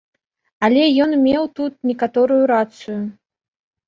[0.67, 2.97] Але ён меў тут некаторую рацыю.